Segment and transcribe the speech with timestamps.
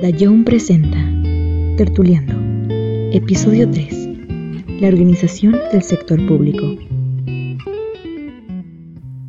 [0.00, 0.96] Dayón presenta
[1.76, 2.32] Tertuliando,
[3.12, 3.92] episodio 3,
[4.80, 6.64] la organización del sector público.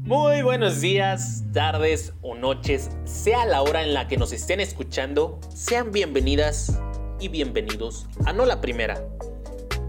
[0.03, 5.39] Muy buenos días, tardes o noches, sea la hora en la que nos estén escuchando,
[5.51, 6.79] sean bienvenidas
[7.19, 9.03] y bienvenidos a no la primera,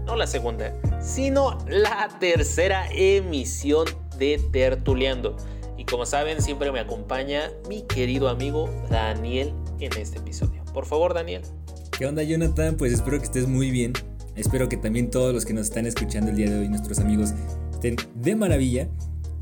[0.07, 3.85] no la segunda, sino la tercera emisión
[4.17, 5.37] de Tertuliando.
[5.77, 10.60] Y como saben, siempre me acompaña mi querido amigo Daniel en este episodio.
[10.73, 11.41] Por favor, Daniel.
[11.97, 12.75] ¿Qué onda, Jonathan?
[12.77, 13.93] Pues espero que estés muy bien.
[14.35, 17.33] Espero que también todos los que nos están escuchando el día de hoy, nuestros amigos,
[17.71, 18.87] estén de maravilla.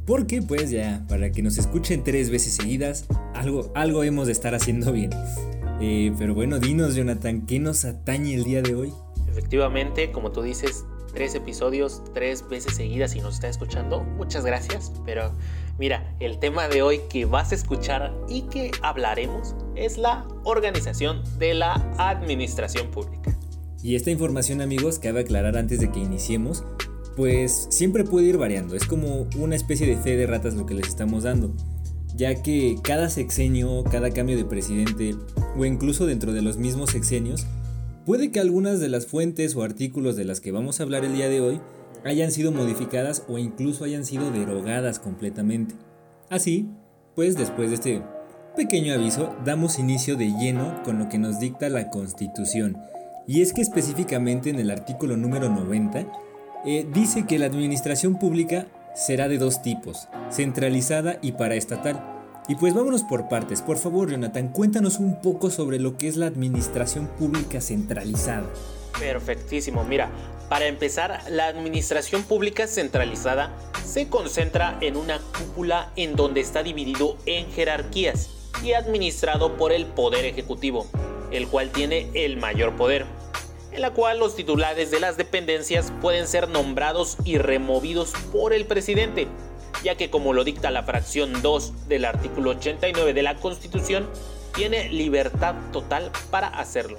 [0.05, 3.05] Porque pues ya, para que nos escuchen tres veces seguidas,
[3.35, 5.11] algo, algo hemos de estar haciendo bien.
[5.79, 8.93] Eh, pero bueno, dinos, Jonathan, ¿qué nos atañe el día de hoy?
[9.29, 10.83] Efectivamente, como tú dices,
[11.13, 14.01] tres episodios, tres veces seguidas y nos está escuchando.
[14.01, 15.31] Muchas gracias, pero
[15.79, 21.23] Mira, el tema de hoy que vas a escuchar y que hablaremos es la organización
[21.39, 23.39] de la administración pública.
[23.81, 26.65] Y esta información amigos, cabe aclarar antes de que iniciemos,
[27.15, 30.73] pues siempre puede ir variando, es como una especie de fe de ratas lo que
[30.73, 31.53] les estamos dando,
[32.13, 35.15] ya que cada sexenio, cada cambio de presidente
[35.57, 37.47] o incluso dentro de los mismos sexenios,
[38.05, 41.13] puede que algunas de las fuentes o artículos de las que vamos a hablar el
[41.13, 41.61] día de hoy
[42.05, 45.75] hayan sido modificadas o incluso hayan sido derogadas completamente.
[46.29, 46.69] Así,
[47.15, 48.03] pues después de este
[48.55, 52.77] pequeño aviso, damos inicio de lleno con lo que nos dicta la Constitución.
[53.27, 56.05] Y es que específicamente en el artículo número 90
[56.65, 62.03] eh, dice que la administración pública será de dos tipos, centralizada y paraestatal.
[62.47, 63.61] Y pues vámonos por partes.
[63.61, 68.47] Por favor, Jonathan, cuéntanos un poco sobre lo que es la administración pública centralizada.
[68.97, 69.83] Perfectísimo.
[69.83, 70.09] Mira,
[70.49, 77.17] para empezar, la administración pública centralizada se concentra en una cúpula en donde está dividido
[77.27, 78.31] en jerarquías
[78.63, 80.87] y administrado por el Poder Ejecutivo,
[81.31, 83.05] el cual tiene el mayor poder,
[83.71, 88.65] en la cual los titulares de las dependencias pueden ser nombrados y removidos por el
[88.65, 89.27] presidente,
[89.83, 94.09] ya que como lo dicta la fracción 2 del artículo 89 de la Constitución,
[94.55, 96.97] tiene libertad total para hacerlo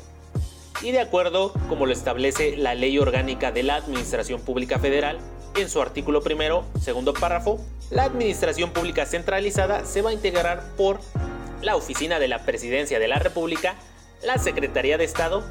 [0.83, 5.19] y de acuerdo como lo establece la Ley Orgánica de la Administración Pública Federal,
[5.57, 7.61] en su artículo primero, segundo párrafo,
[7.91, 11.01] la Administración Pública Centralizada se va a integrar por
[11.61, 13.75] la Oficina de la Presidencia de la República,
[14.25, 15.45] la Secretaría de Estado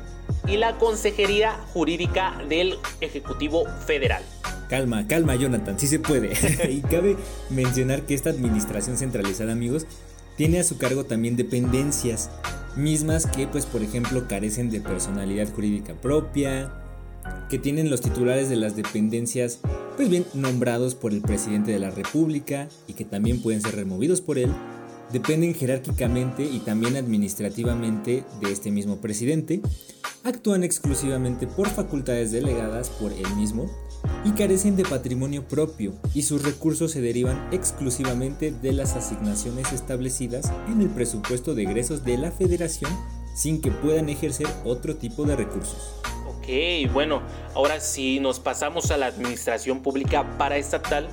[0.48, 4.24] y la Consejería Jurídica del Ejecutivo Federal.
[4.70, 6.32] Calma, calma Jonathan, sí se puede.
[6.70, 7.18] y cabe
[7.50, 9.86] mencionar que esta administración centralizada, amigos,
[10.38, 12.30] tiene a su cargo también dependencias,
[12.80, 16.72] mismas que pues por ejemplo carecen de personalidad jurídica propia,
[17.50, 19.60] que tienen los titulares de las dependencias
[19.96, 24.22] pues bien nombrados por el presidente de la República y que también pueden ser removidos
[24.22, 24.50] por él,
[25.12, 29.62] dependen jerárquicamente y también administrativamente de este mismo presidente,
[30.24, 33.70] actúan exclusivamente por facultades delegadas por él mismo
[34.26, 40.52] y carecen de patrimonio propio y sus recursos se derivan exclusivamente de las asignaciones establecidas
[40.68, 42.92] en el presupuesto de egresos de la federación
[43.36, 45.96] sin que puedan ejercer otro tipo de recursos.
[46.28, 47.22] Ok, bueno,
[47.56, 51.10] ahora si nos pasamos a la administración pública paraestatal,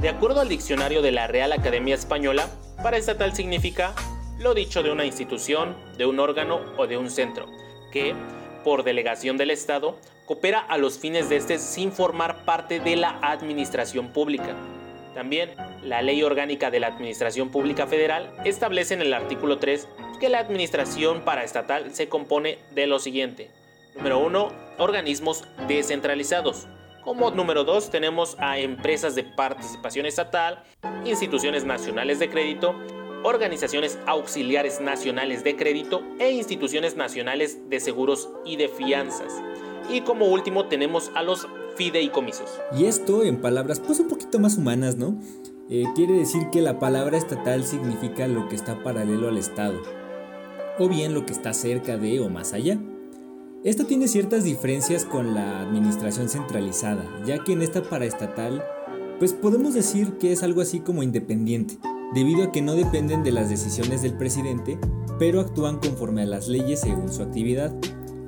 [0.00, 2.48] de acuerdo al diccionario de la Real Academia Española,
[2.82, 3.94] paraestatal significa
[4.38, 7.46] lo dicho de una institución, de un órgano o de un centro,
[7.92, 8.14] que,
[8.62, 13.18] por delegación del Estado, coopera a los fines de este sin formar parte de la
[13.22, 14.54] administración pública.
[15.14, 15.50] También,
[15.82, 19.86] la Ley Orgánica de la Administración Pública Federal establece en el artículo 3
[20.20, 23.50] que la administración paraestatal se compone de lo siguiente.
[23.94, 24.48] Número 1.
[24.78, 26.66] Organismos descentralizados.
[27.02, 30.62] Como número 2 tenemos a empresas de participación estatal,
[31.04, 32.74] instituciones nacionales de crédito,
[33.22, 39.32] organizaciones auxiliares nacionales de crédito e instituciones nacionales de seguros y de fianzas.
[39.90, 41.46] Y como último tenemos a los
[41.76, 42.50] fideicomisos.
[42.76, 45.16] Y esto en palabras pues un poquito más humanas, ¿no?
[45.68, 49.80] Eh, quiere decir que la palabra estatal significa lo que está paralelo al Estado,
[50.78, 52.78] o bien lo que está cerca de o más allá.
[53.64, 58.62] Esta tiene ciertas diferencias con la administración centralizada, ya que en esta paraestatal,
[59.18, 61.78] pues podemos decir que es algo así como independiente,
[62.14, 64.78] debido a que no dependen de las decisiones del presidente,
[65.18, 67.72] pero actúan conforme a las leyes según su actividad.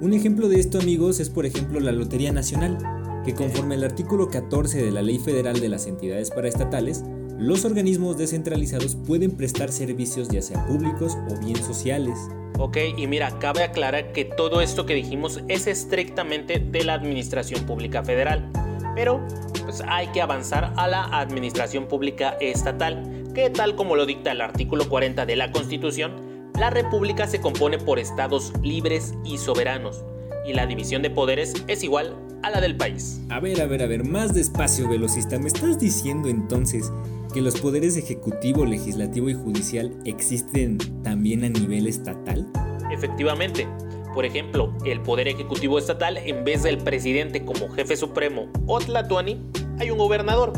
[0.00, 2.78] Un ejemplo de esto, amigos, es por ejemplo la Lotería Nacional,
[3.24, 7.02] que conforme al artículo 14 de la Ley Federal de las Entidades Paraestatales,
[7.38, 12.18] los organismos descentralizados pueden prestar servicios ya sea públicos o bien sociales.
[12.58, 17.66] Ok, y mira, cabe aclarar que todo esto que dijimos es estrictamente de la Administración
[17.66, 18.48] Pública Federal,
[18.94, 19.20] pero
[19.64, 23.02] pues hay que avanzar a la Administración Pública Estatal,
[23.34, 27.78] que tal como lo dicta el artículo 40 de la Constitución, la república se compone
[27.78, 30.04] por estados libres y soberanos,
[30.46, 33.20] y la división de poderes es igual a la del país.
[33.30, 35.38] A ver, a ver, a ver, más despacio, velocista.
[35.38, 36.92] ¿Me estás diciendo entonces
[37.32, 42.46] que los poderes ejecutivo, legislativo y judicial existen también a nivel estatal?
[42.92, 43.66] Efectivamente.
[44.14, 49.40] Por ejemplo, el poder ejecutivo estatal, en vez del presidente como jefe supremo o tlatuani,
[49.80, 50.52] hay un gobernador.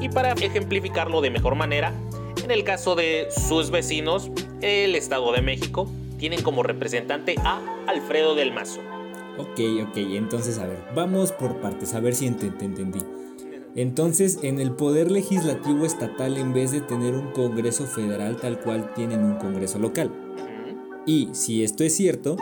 [0.00, 1.92] Y para ejemplificarlo de mejor manera,
[2.46, 4.30] en el caso de sus vecinos,
[4.62, 8.78] el Estado de México, tienen como representante a Alfredo del Mazo.
[9.36, 13.00] Ok, ok, entonces a ver, vamos por partes, a ver si te entendí.
[13.74, 18.94] Entonces, en el poder legislativo estatal, en vez de tener un Congreso federal tal cual,
[18.94, 20.12] tienen un Congreso local.
[21.04, 22.36] Y si esto es cierto,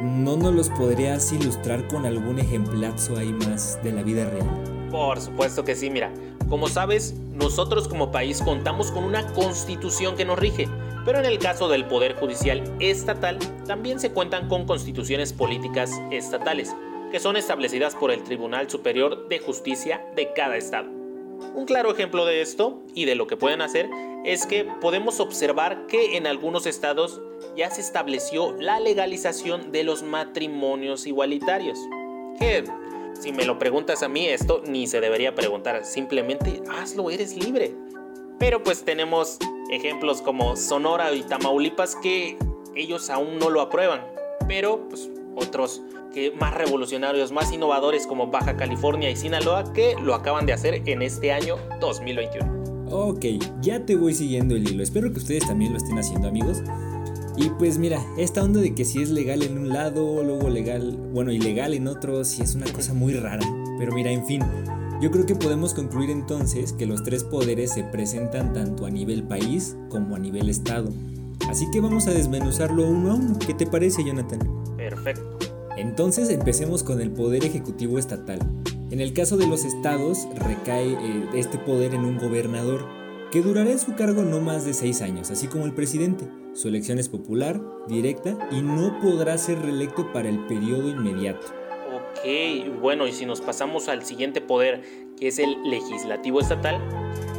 [0.00, 4.48] ¿no nos los podrías ilustrar con algún ejemplazo ahí más de la vida real?
[4.92, 6.12] Por supuesto que sí, mira.
[6.50, 10.68] Como sabes, nosotros como país contamos con una constitución que nos rige,
[11.04, 13.38] pero en el caso del Poder Judicial Estatal
[13.68, 16.74] también se cuentan con constituciones políticas estatales,
[17.12, 20.90] que son establecidas por el Tribunal Superior de Justicia de cada estado.
[21.54, 23.88] Un claro ejemplo de esto y de lo que pueden hacer
[24.24, 27.20] es que podemos observar que en algunos estados
[27.56, 31.78] ya se estableció la legalización de los matrimonios igualitarios.
[33.20, 37.74] Si me lo preguntas a mí, esto ni se debería preguntar, simplemente hazlo, eres libre.
[38.38, 39.38] Pero pues tenemos
[39.70, 42.38] ejemplos como Sonora y Tamaulipas que
[42.74, 44.00] ellos aún no lo aprueban,
[44.48, 45.82] pero pues otros
[46.14, 50.82] que más revolucionarios, más innovadores como Baja California y Sinaloa que lo acaban de hacer
[50.86, 52.60] en este año 2021.
[52.90, 53.24] Ok,
[53.60, 54.82] ya te voy siguiendo el hilo.
[54.82, 56.62] Espero que ustedes también lo estén haciendo, amigos.
[57.36, 60.96] Y pues mira, esta onda de que si es legal en un lado, luego legal,
[61.12, 63.46] bueno, ilegal en otro, sí es una cosa muy rara.
[63.78, 64.42] Pero mira, en fin,
[65.00, 69.22] yo creo que podemos concluir entonces que los tres poderes se presentan tanto a nivel
[69.22, 70.92] país como a nivel estado.
[71.48, 73.38] Así que vamos a desmenuzarlo uno a uno.
[73.38, 74.40] ¿Qué te parece, Jonathan?
[74.76, 75.38] Perfecto.
[75.76, 78.38] Entonces empecemos con el poder ejecutivo estatal.
[78.90, 82.84] En el caso de los estados, recae eh, este poder en un gobernador,
[83.30, 86.26] que durará en su cargo no más de seis años, así como el presidente.
[86.52, 91.46] Su elección es popular, directa y no podrá ser reelecto para el periodo inmediato.
[91.94, 94.82] Ok, bueno, y si nos pasamos al siguiente poder,
[95.16, 96.80] que es el legislativo estatal,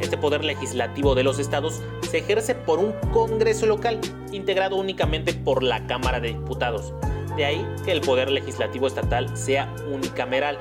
[0.00, 4.00] este poder legislativo de los estados se ejerce por un Congreso local,
[4.32, 6.94] integrado únicamente por la Cámara de Diputados.
[7.36, 10.58] De ahí que el poder legislativo estatal sea unicameral.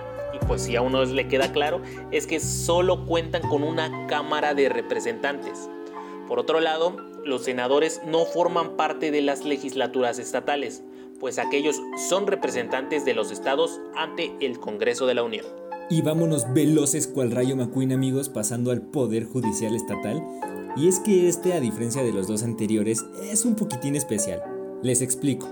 [0.52, 1.82] Pues si a uno le queda claro,
[2.12, 5.70] es que solo cuentan con una Cámara de Representantes.
[6.28, 10.84] Por otro lado, los senadores no forman parte de las legislaturas estatales,
[11.22, 15.46] pues aquellos son representantes de los estados ante el Congreso de la Unión.
[15.90, 20.22] Y vámonos veloces cual rayo McQueen amigos pasando al Poder Judicial Estatal.
[20.76, 24.44] Y es que este, a diferencia de los dos anteriores, es un poquitín especial.
[24.84, 25.48] Les explico.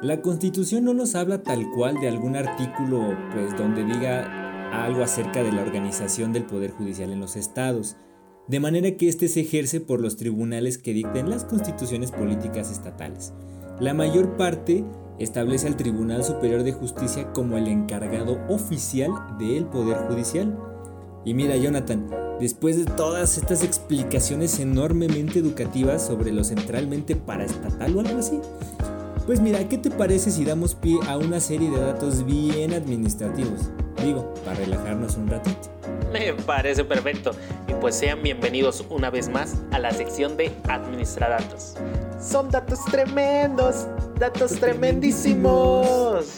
[0.00, 4.43] La Constitución no nos habla tal cual de algún artículo pues donde diga
[4.82, 7.96] algo acerca de la organización del Poder Judicial en los estados
[8.46, 13.32] de manera que éste se ejerce por los tribunales que dicten las constituciones políticas estatales.
[13.80, 14.84] La mayor parte
[15.18, 20.56] establece al Tribunal Superior de Justicia como el encargado oficial del Poder Judicial.
[21.24, 28.00] Y mira, Jonathan, después de todas estas explicaciones enormemente educativas sobre lo centralmente paraestatal o
[28.00, 28.38] algo así,
[29.24, 33.70] pues mira, ¿qué te parece si damos pie a una serie de datos bien administrativos?
[34.04, 35.70] Digo, para relajarnos un ratito.
[36.12, 37.30] Me parece perfecto.
[37.66, 41.76] Y pues sean bienvenidos una vez más a la sección de Administrar Datos.
[42.20, 43.86] Son datos tremendos,
[44.18, 46.36] datos tremendísimos.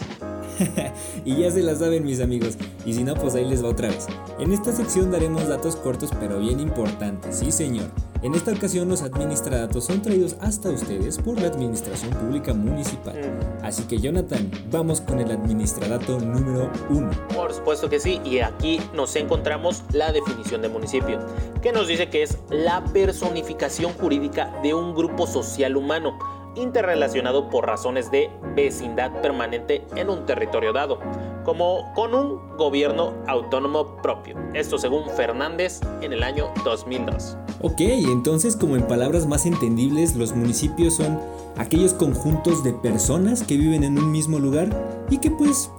[1.25, 3.89] y ya se la saben mis amigos, y si no pues ahí les va otra
[3.89, 4.07] vez.
[4.39, 7.91] En esta sección daremos datos cortos pero bien importantes, sí señor.
[8.23, 13.15] En esta ocasión los administradatos son traídos hasta ustedes por la Administración Pública Municipal.
[13.15, 13.65] Mm.
[13.65, 17.11] Así que Jonathan, vamos con el administradato número 1.
[17.35, 21.19] Por supuesto que sí, y aquí nos encontramos la definición de municipio,
[21.63, 26.19] que nos dice que es la personificación jurídica de un grupo social humano
[26.57, 30.99] interrelacionado por razones de vecindad permanente en un territorio dado,
[31.45, 34.37] como con un gobierno autónomo propio.
[34.55, 37.37] Esto según Fernández en el año 2002.
[37.63, 41.21] Ok, entonces como en palabras más entendibles, los municipios son
[41.57, 44.69] aquellos conjuntos de personas que viven en un mismo lugar
[45.11, 45.71] y que pues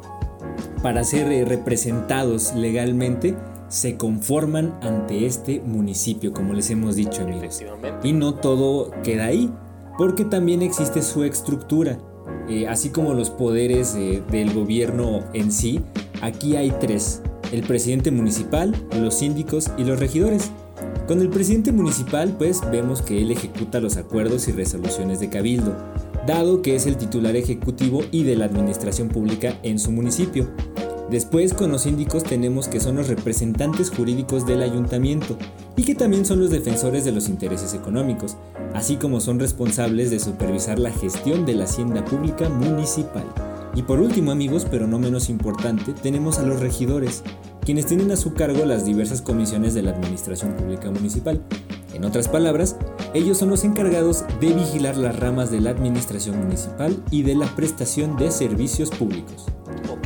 [0.81, 3.35] para ser eh, representados legalmente
[3.67, 7.61] se conforman ante este municipio, como les hemos dicho amigos.
[8.03, 9.51] Y no todo queda ahí
[9.97, 11.97] porque también existe su estructura.
[12.49, 15.81] Eh, así como los poderes del gobierno en sí,
[16.21, 20.51] aquí hay tres, el presidente municipal, los síndicos y los regidores.
[21.07, 25.75] Con el presidente municipal pues vemos que él ejecuta los acuerdos y resoluciones de cabildo.
[26.25, 30.49] dado que es el titular ejecutivo y de la administración pública en su municipio.
[31.09, 35.37] Después con los síndicos tenemos que son los representantes jurídicos del ayuntamiento
[35.77, 38.35] y que también son los defensores de los intereses económicos,
[38.73, 43.23] así como son responsables de supervisar la gestión de la hacienda pública municipal.
[43.73, 47.23] Y por último amigos, pero no menos importante, tenemos a los regidores,
[47.63, 51.41] quienes tienen a su cargo las diversas comisiones de la Administración Pública Municipal.
[51.93, 52.75] En otras palabras,
[53.13, 57.47] ellos son los encargados de vigilar las ramas de la Administración Municipal y de la
[57.55, 59.45] prestación de servicios públicos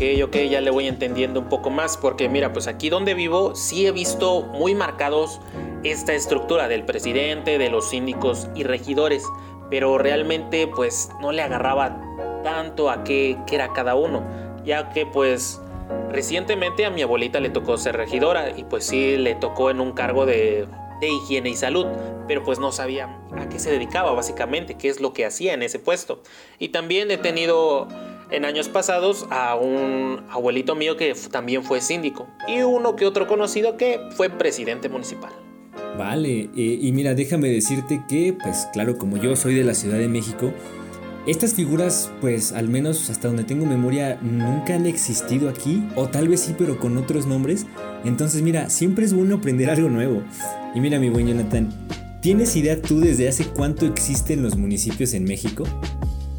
[0.02, 3.56] ok, ok, ya le voy entendiendo un poco más, porque mira, pues aquí donde vivo
[3.56, 5.40] sí he visto muy marcados
[5.84, 9.24] esta estructura del presidente, de los síndicos y regidores,
[9.70, 12.02] pero realmente pues no le agarraba
[12.44, 14.24] tanto a qué, qué era cada uno,
[14.66, 15.62] ya que pues
[16.10, 19.92] recientemente a mi abuelita le tocó ser regidora y pues sí le tocó en un
[19.92, 20.68] cargo de,
[21.00, 21.86] de higiene y salud,
[22.28, 25.62] pero pues no sabía a qué se dedicaba básicamente, qué es lo que hacía en
[25.62, 26.24] ese puesto.
[26.58, 27.88] Y también he tenido
[28.32, 33.28] en años pasados a un abuelito mío que también fue síndico y uno que otro
[33.28, 35.32] conocido que fue presidente municipal.
[35.98, 39.98] Vale, eh, y mira, déjame decirte que, pues claro, como yo soy de la Ciudad
[39.98, 40.54] de México,
[41.28, 46.28] estas figuras, pues al menos hasta donde tengo memoria, nunca han existido aquí, o tal
[46.28, 47.68] vez sí, pero con otros nombres.
[48.04, 50.24] Entonces, mira, siempre es bueno aprender algo nuevo.
[50.74, 51.70] Y mira, mi buen Jonathan,
[52.22, 55.66] ¿tienes idea tú desde hace cuánto existen los municipios en México?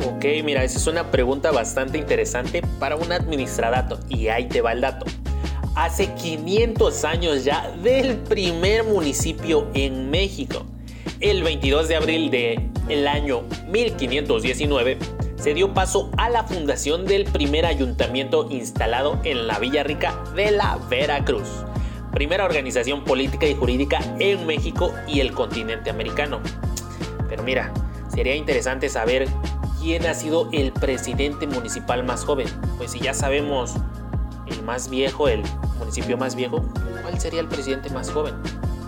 [0.04, 4.72] Ok, mira, esa es una pregunta bastante interesante para un administradato y ahí te va
[4.72, 5.06] el dato.
[5.76, 10.66] Hace 500 años ya del primer municipio en México.
[11.20, 14.98] El 22 de abril del el año 1519
[15.36, 20.50] se dio paso a la fundación del primer ayuntamiento instalado en la Villa Rica de
[20.50, 21.48] la Veracruz,
[22.12, 26.40] primera organización política y jurídica en México y el continente americano.
[27.28, 27.72] Pero mira,
[28.12, 29.28] sería interesante saber
[29.82, 32.46] quién ha sido el presidente municipal más joven.
[32.78, 33.74] Pues si ya sabemos
[34.46, 35.42] el más viejo, el
[35.78, 36.62] municipio más viejo,
[37.02, 38.34] ¿cuál sería el presidente más joven?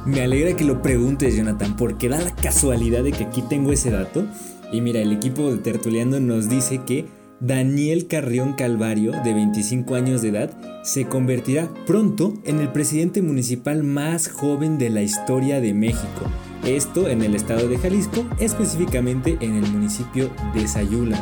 [0.06, 3.90] Me alegra que lo preguntes, Jonathan, porque da la casualidad de que aquí tengo ese
[3.90, 4.24] dato.
[4.70, 7.06] Y mira, el equipo de Tertuliano nos dice que
[7.40, 10.50] Daniel Carrión Calvario, de 25 años de edad,
[10.84, 16.30] se convertirá pronto en el presidente municipal más joven de la historia de México.
[16.66, 21.18] Esto en el estado de Jalisco, específicamente en el municipio de Sayula.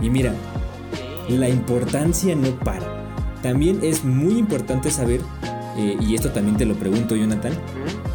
[0.00, 0.32] Y mira,
[1.28, 3.04] la importancia no para.
[3.42, 5.20] También es muy importante saber,
[5.76, 7.52] eh, y esto también te lo pregunto Jonathan,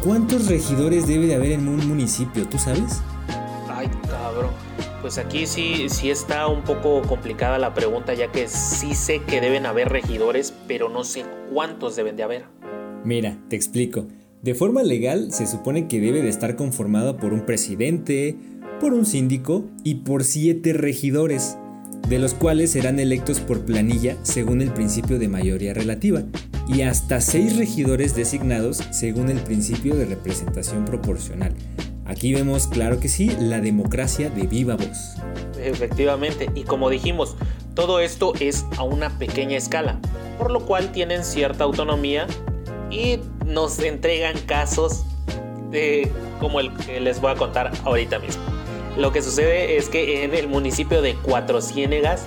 [0.02, 2.46] ¿cuántos regidores debe de haber en un municipio?
[2.48, 3.02] ¿Tú sabes?
[3.68, 4.50] Ay, cabrón.
[5.02, 9.40] Pues aquí sí, sí está un poco complicada la pregunta, ya que sí sé que
[9.40, 12.44] deben haber regidores, pero no sé cuántos deben de haber.
[13.04, 14.06] Mira, te explico.
[14.42, 18.36] De forma legal se supone que debe de estar conformado por un presidente,
[18.80, 21.58] por un síndico y por siete regidores,
[22.08, 26.22] de los cuales serán electos por planilla según el principio de mayoría relativa,
[26.66, 31.52] y hasta seis regidores designados según el principio de representación proporcional.
[32.06, 35.16] Aquí vemos, claro que sí, la democracia de viva voz.
[35.62, 37.36] Efectivamente, y como dijimos,
[37.74, 40.00] todo esto es a una pequeña escala,
[40.38, 42.26] por lo cual tienen cierta autonomía
[42.90, 43.18] y
[43.50, 45.04] nos entregan casos
[45.70, 48.42] de como el que les voy a contar ahorita mismo.
[48.96, 52.26] Lo que sucede es que en el municipio de Cuatro Ciénegas,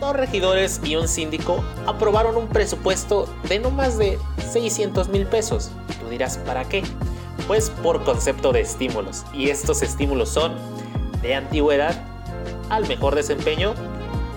[0.00, 4.18] dos regidores y un síndico aprobaron un presupuesto de no más de
[4.52, 5.70] 600 mil pesos.
[6.00, 6.82] Tú dirás, ¿para qué?
[7.46, 9.24] Pues por concepto de estímulos.
[9.34, 10.54] Y estos estímulos son
[11.22, 11.94] de antigüedad
[12.70, 13.74] al mejor desempeño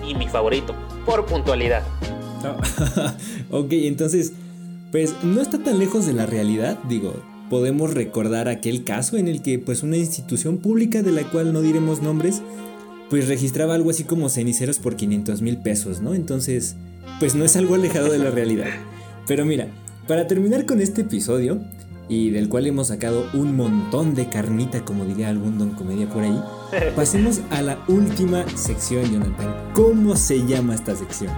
[0.06, 0.74] y mi favorito,
[1.06, 1.82] por puntualidad.
[3.50, 4.32] ok, entonces
[4.94, 7.14] pues no está tan lejos de la realidad, digo,
[7.50, 11.62] podemos recordar aquel caso en el que pues una institución pública de la cual no
[11.62, 12.42] diremos nombres,
[13.10, 16.14] pues registraba algo así como ceniceros por 500 mil pesos, ¿no?
[16.14, 16.76] Entonces,
[17.18, 18.68] pues no es algo alejado de la realidad.
[19.26, 19.66] Pero mira,
[20.06, 21.60] para terminar con este episodio,
[22.08, 26.22] y del cual hemos sacado un montón de carnita, como diría algún don comedia por
[26.22, 26.40] ahí,
[26.94, 29.72] pasemos a la última sección, Jonathan.
[29.74, 31.32] ¿Cómo se llama esta sección?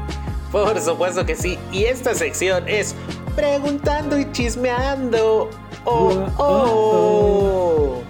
[0.52, 2.94] Por supuesto que sí, y esta sección es
[3.36, 5.50] preguntando y chismeando.
[5.84, 8.02] Oh, oh.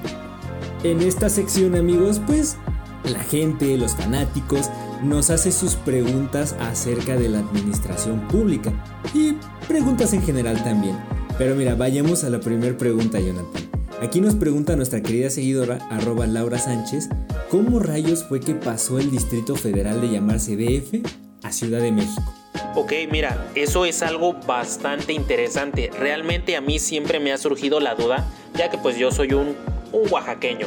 [0.83, 2.57] En esta sección, amigos, pues
[3.05, 4.71] la gente, los fanáticos,
[5.03, 8.73] nos hace sus preguntas acerca de la administración pública
[9.13, 9.35] y
[9.69, 10.97] preguntas en general también.
[11.37, 13.63] Pero mira, vayamos a la primera pregunta, Jonathan.
[14.01, 17.09] Aquí nos pregunta nuestra querida seguidora, arroba Laura Sánchez,
[17.51, 22.33] ¿cómo rayos fue que pasó el Distrito Federal de llamarse DF Ciudad de México?
[22.75, 25.91] Ok, mira, eso es algo bastante interesante.
[25.99, 29.57] Realmente a mí siempre me ha surgido la duda, ya que pues yo soy un,
[29.93, 30.67] un oaxaqueño.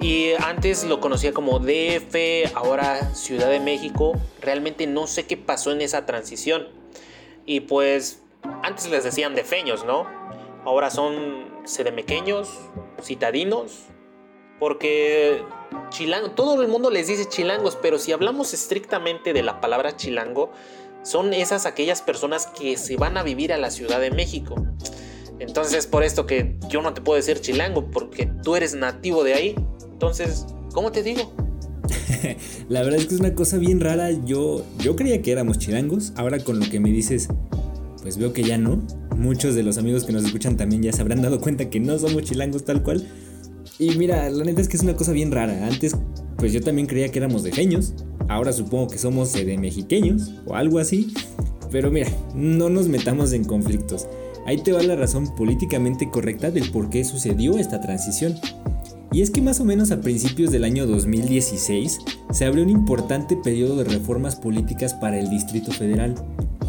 [0.00, 4.12] Y antes lo conocía como DF, ahora Ciudad de México.
[4.40, 6.68] Realmente no sé qué pasó en esa transición.
[7.44, 8.22] Y pues
[8.62, 10.06] antes les decían defeños, ¿no?
[10.64, 12.48] Ahora son sedemequeños,
[13.02, 13.86] citadinos,
[14.58, 15.42] porque
[15.90, 20.50] chilango, todo el mundo les dice chilangos, pero si hablamos estrictamente de la palabra chilango,
[21.02, 24.54] son esas aquellas personas que se van a vivir a la Ciudad de México.
[25.38, 29.34] Entonces por esto que yo no te puedo decir chilango porque tú eres nativo de
[29.34, 29.54] ahí.
[29.84, 31.32] Entonces, ¿cómo te digo?
[32.68, 34.10] la verdad es que es una cosa bien rara.
[34.10, 36.12] Yo, yo creía que éramos chilangos.
[36.16, 37.28] Ahora con lo que me dices,
[38.02, 38.82] pues veo que ya no.
[39.16, 41.98] Muchos de los amigos que nos escuchan también ya se habrán dado cuenta que no
[41.98, 43.06] somos chilangos tal cual.
[43.80, 45.66] Y mira, la neta es que es una cosa bien rara.
[45.66, 45.96] Antes,
[46.36, 47.94] pues yo también creía que éramos de geños.
[48.28, 51.14] Ahora supongo que somos de mexiqueños o algo así.
[51.72, 54.06] Pero mira, no nos metamos en conflictos.
[54.44, 58.34] Ahí te va la razón políticamente correcta del por qué sucedió esta transición.
[59.12, 62.00] Y es que más o menos a principios del año 2016
[62.32, 66.14] se abrió un importante periodo de reformas políticas para el Distrito Federal,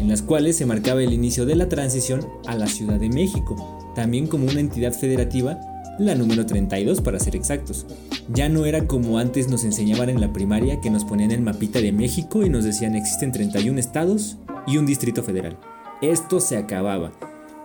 [0.00, 3.92] en las cuales se marcaba el inicio de la transición a la Ciudad de México,
[3.94, 5.60] también como una entidad federativa,
[5.98, 7.86] la número 32 para ser exactos.
[8.32, 11.80] Ya no era como antes nos enseñaban en la primaria que nos ponían el mapita
[11.80, 15.58] de México y nos decían existen 31 estados y un distrito federal.
[16.00, 17.12] Esto se acababa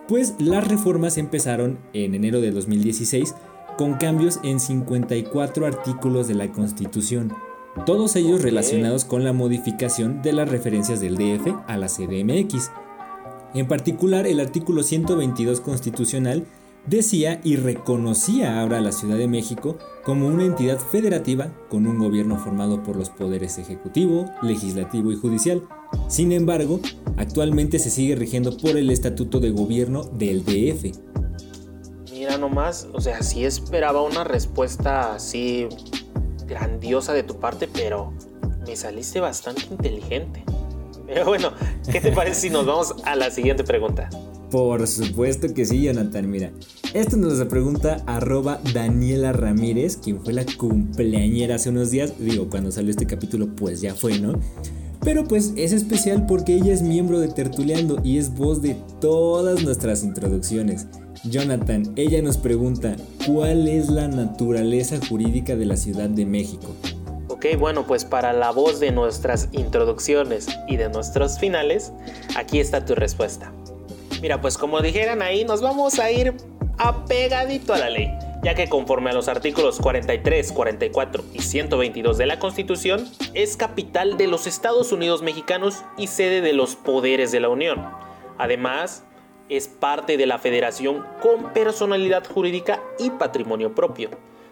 [0.08, 3.34] pues las reformas empezaron en enero de 2016
[3.76, 7.32] con cambios en 54 artículos de la Constitución,
[7.84, 12.70] todos ellos relacionados con la modificación de las referencias del DF a la CDMX.
[13.54, 16.44] En particular, el artículo 122 constitucional
[16.86, 21.98] decía y reconocía ahora a la Ciudad de México como una entidad federativa con un
[21.98, 25.62] gobierno formado por los poderes ejecutivo, legislativo y judicial.
[26.08, 26.80] Sin embargo,
[27.16, 30.96] actualmente se sigue rigiendo por el Estatuto de Gobierno del DF.
[32.10, 35.68] Mira nomás, o sea, sí esperaba una respuesta así
[36.46, 38.12] grandiosa de tu parte, pero
[38.66, 40.44] me saliste bastante inteligente.
[41.06, 41.52] Pero bueno,
[41.90, 44.10] ¿qué te parece si nos vamos a la siguiente pregunta?
[44.50, 46.30] Por supuesto que sí, Jonathan.
[46.30, 46.52] Mira,
[46.94, 52.14] esto nos lo pregunta arroba Daniela Ramírez, quien fue la cumpleañera hace unos días.
[52.18, 54.32] Digo, cuando salió este capítulo, pues ya fue, ¿no?
[55.04, 59.62] Pero pues es especial porque ella es miembro de Tertuleando y es voz de todas
[59.62, 60.86] nuestras introducciones.
[61.24, 66.74] Jonathan, ella nos pregunta, ¿cuál es la naturaleza jurídica de la Ciudad de México?
[67.28, 71.92] Ok, bueno, pues para la voz de nuestras introducciones y de nuestros finales,
[72.36, 73.52] aquí está tu respuesta.
[74.20, 76.34] Mira, pues como dijeran ahí, nos vamos a ir
[76.76, 78.10] apegadito a la ley,
[78.42, 84.16] ya que conforme a los artículos 43, 44 y 122 de la Constitución, es capital
[84.16, 87.86] de los Estados Unidos mexicanos y sede de los poderes de la Unión.
[88.38, 89.04] Además,
[89.48, 94.10] es parte de la federación con personalidad jurídica y patrimonio propio.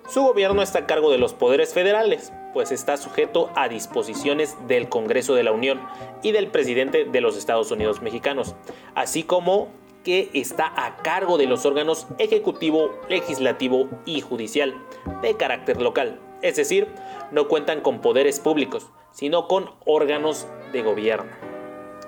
[0.08, 4.88] Su gobierno está a cargo de los poderes federales, pues está sujeto a disposiciones del
[4.88, 5.78] Congreso de la Unión
[6.22, 8.54] y del presidente de los Estados Unidos mexicanos,
[8.94, 9.68] así como
[10.02, 14.74] que está a cargo de los órganos ejecutivo, legislativo y judicial
[15.20, 16.18] de carácter local.
[16.40, 16.88] Es decir,
[17.30, 21.32] no cuentan con poderes públicos, sino con órganos de gobierno.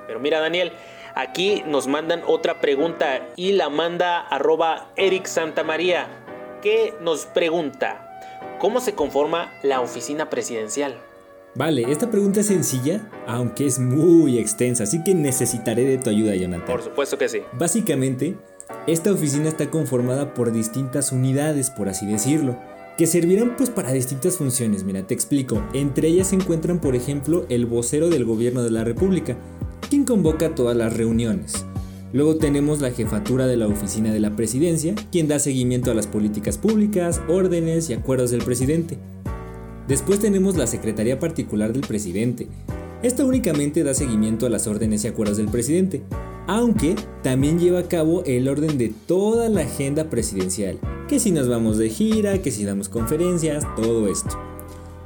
[0.07, 0.73] Pero mira Daniel,
[1.15, 6.09] aquí nos mandan otra pregunta y la manda arroba Eric Santamaría
[6.63, 8.08] que nos pregunta,
[8.59, 10.97] ¿cómo se conforma la oficina presidencial?
[11.55, 16.35] Vale, esta pregunta es sencilla, aunque es muy extensa, así que necesitaré de tu ayuda,
[16.35, 16.67] Jonathan.
[16.67, 17.43] Por supuesto que sí.
[17.53, 18.37] Básicamente,
[18.87, 22.57] esta oficina está conformada por distintas unidades, por así decirlo,
[22.97, 24.85] que servirán pues para distintas funciones.
[24.85, 25.63] Mira, te explico.
[25.73, 29.37] Entre ellas se encuentran, por ejemplo, el vocero del gobierno de la República,
[29.89, 31.65] quien convoca todas las reuniones.
[32.13, 36.07] Luego tenemos la jefatura de la oficina de la presidencia, quien da seguimiento a las
[36.07, 38.99] políticas públicas, órdenes y acuerdos del presidente.
[39.87, 42.49] Después tenemos la Secretaría Particular del Presidente.
[43.03, 46.03] Esta únicamente da seguimiento a las órdenes y acuerdos del presidente,
[46.47, 51.47] aunque también lleva a cabo el orden de toda la agenda presidencial, que si nos
[51.49, 54.48] vamos de gira, que si damos conferencias, todo esto.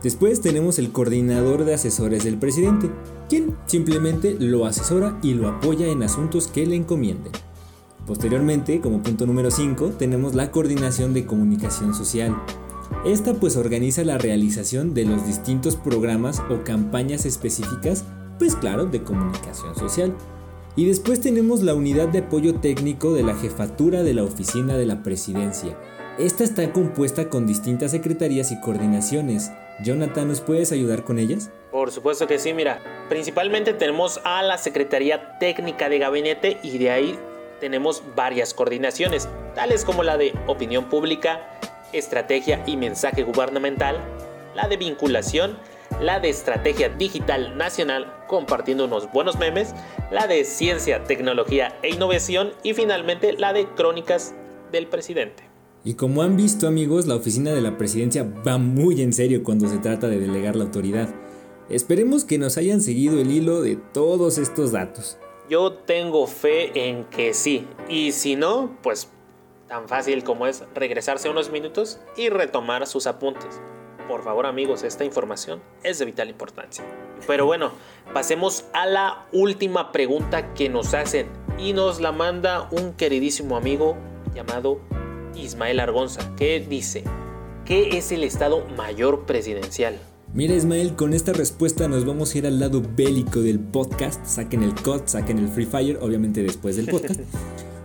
[0.03, 2.91] Después tenemos el coordinador de asesores del presidente,
[3.29, 7.33] quien simplemente lo asesora y lo apoya en asuntos que le encomienden.
[8.07, 12.37] Posteriormente, como punto número 5, tenemos la coordinación de comunicación social.
[13.05, 18.05] Esta pues organiza la realización de los distintos programas o campañas específicas,
[18.41, 20.17] pues claro, de comunicación social.
[20.75, 24.87] Y después tenemos la unidad de apoyo técnico de la jefatura de la oficina de
[24.87, 25.79] la presidencia.
[26.19, 31.51] Esta está compuesta con distintas secretarías y coordinaciones, Jonathan, ¿nos puedes ayudar con ellas?
[31.71, 32.81] Por supuesto que sí, mira.
[33.09, 37.19] Principalmente tenemos a la Secretaría Técnica de Gabinete y de ahí
[37.61, 41.59] tenemos varias coordinaciones, tales como la de opinión pública,
[41.93, 43.99] estrategia y mensaje gubernamental,
[44.55, 45.59] la de vinculación,
[46.01, 49.75] la de estrategia digital nacional compartiendo unos buenos memes,
[50.11, 54.35] la de ciencia, tecnología e innovación y finalmente la de crónicas
[54.71, 55.52] del presidente.
[55.85, 59.69] Y como han visto amigos, la oficina de la presidencia va muy en serio cuando
[59.69, 61.09] se trata de delegar la autoridad.
[61.69, 65.19] Esperemos que nos hayan seguido el hilo de todos estos datos.
[65.51, 69.09] Yo tengo fe en que sí, y si no, pues
[69.67, 73.61] tan fácil como es regresarse unos minutos y retomar sus apuntes.
[74.07, 76.85] Por favor amigos, esta información es de vital importancia.
[77.27, 77.73] Pero bueno,
[78.13, 83.97] pasemos a la última pregunta que nos hacen y nos la manda un queridísimo amigo
[84.35, 84.81] llamado
[85.37, 87.05] Ismael Argonza, que dice,
[87.65, 89.99] ¿qué es el Estado Mayor Presidencial?
[90.35, 94.63] Mira Ismael, con esta respuesta nos vamos a ir al lado bélico del podcast, saquen
[94.63, 97.21] el COD, saquen el Free Fire, obviamente después del podcast.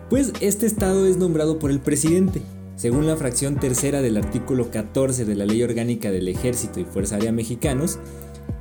[0.10, 2.42] Pues este estado es nombrado por el presidente,
[2.78, 7.16] según la fracción tercera del artículo 14 de la Ley Orgánica del Ejército y Fuerza
[7.16, 8.00] Aérea Mexicanos,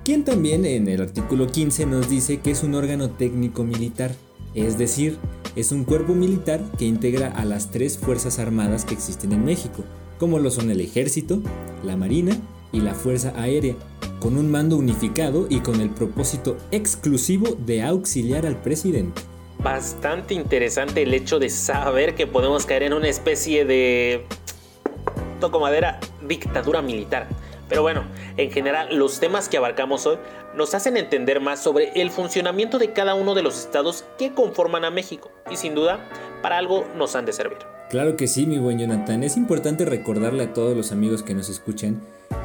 [0.04, 4.10] quien también en el artículo 15 nos dice que es un órgano técnico militar,
[4.56, 5.18] es decir,
[5.54, 9.84] es un cuerpo militar que integra a las tres Fuerzas Armadas que existen en México,
[10.18, 11.40] como lo son el Ejército,
[11.84, 12.36] la Marina
[12.72, 13.76] y la Fuerza Aérea,
[14.18, 19.22] con un mando unificado y con el propósito exclusivo de auxiliar al presidente
[19.66, 24.24] bastante interesante el hecho de saber que podemos caer en una especie de
[25.40, 27.26] toco madera dictadura militar.
[27.68, 28.04] Pero bueno,
[28.36, 30.18] en general los temas que abarcamos hoy
[30.54, 34.84] nos hacen entender más sobre el funcionamiento de cada uno de los estados que conforman
[34.84, 36.08] a México y sin duda
[36.42, 37.58] para algo nos han de servir.
[37.90, 39.22] Claro que sí, mi buen Jonathan.
[39.22, 42.00] Es importante recordarle a todos los amigos que nos escuchan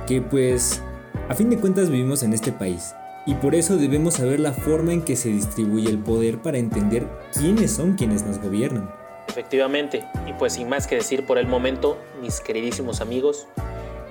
[0.07, 0.81] que pues
[1.29, 2.93] a fin de cuentas vivimos en este país
[3.25, 7.07] y por eso debemos saber la forma en que se distribuye el poder para entender
[7.33, 8.91] quiénes son quienes nos gobiernan.
[9.27, 13.47] Efectivamente, y pues sin más que decir por el momento, mis queridísimos amigos,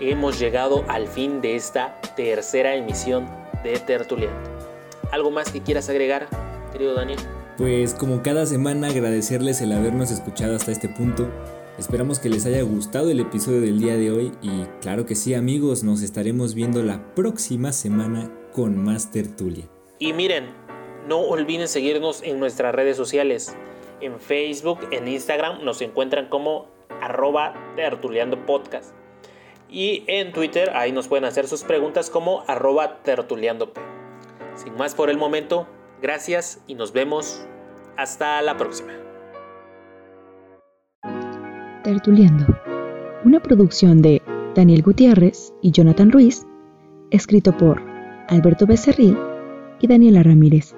[0.01, 3.27] hemos llegado al fin de esta tercera emisión
[3.63, 4.37] de Tertuliano.
[5.13, 6.29] ¿Algo más que quieras agregar,
[6.73, 7.19] querido Daniel?
[7.59, 11.29] Pues como cada semana agradecerles el habernos escuchado hasta este punto.
[11.79, 15.35] Esperamos que les haya gustado el episodio del día de hoy y claro que sí
[15.35, 19.69] amigos, nos estaremos viendo la próxima semana con más tertulia.
[19.99, 20.47] Y miren,
[21.07, 23.55] no olviden seguirnos en nuestras redes sociales.
[24.01, 26.67] En Facebook, en Instagram nos encuentran como
[27.03, 28.95] arroba tertuliando podcast.
[29.71, 33.73] Y en Twitter ahí nos pueden hacer sus preguntas como arroba tertuliando.
[34.55, 35.69] Sin más por el momento,
[36.03, 37.47] gracias y nos vemos
[37.97, 38.93] hasta la próxima.
[41.85, 42.47] Tertuliando,
[43.25, 44.21] una producción de
[44.55, 46.47] Daniel Gutiérrez y Jonathan Ruiz,
[47.11, 47.81] escrito por
[48.29, 49.17] Alberto Becerril
[49.81, 50.75] y Daniela Ramírez.